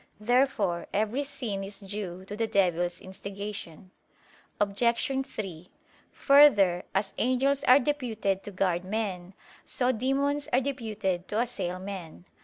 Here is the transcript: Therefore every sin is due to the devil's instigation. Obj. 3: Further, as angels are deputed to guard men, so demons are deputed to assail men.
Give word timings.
Therefore 0.19 0.87
every 0.91 1.21
sin 1.21 1.63
is 1.63 1.79
due 1.79 2.25
to 2.25 2.35
the 2.35 2.47
devil's 2.47 2.99
instigation. 3.01 3.91
Obj. 4.59 4.81
3: 5.27 5.67
Further, 6.11 6.83
as 6.95 7.13
angels 7.19 7.63
are 7.65 7.77
deputed 7.77 8.41
to 8.41 8.49
guard 8.49 8.83
men, 8.83 9.35
so 9.63 9.91
demons 9.91 10.49
are 10.51 10.59
deputed 10.59 11.27
to 11.27 11.39
assail 11.39 11.77
men. 11.77 12.25